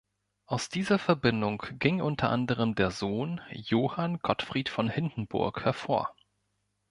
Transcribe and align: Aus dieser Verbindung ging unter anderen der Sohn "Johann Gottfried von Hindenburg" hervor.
Aus 0.47 0.67
dieser 0.67 0.97
Verbindung 0.97 1.61
ging 1.77 2.01
unter 2.01 2.29
anderen 2.31 2.73
der 2.73 2.89
Sohn 2.89 3.39
"Johann 3.51 4.17
Gottfried 4.17 4.67
von 4.67 4.89
Hindenburg" 4.89 5.63
hervor. 5.63 6.15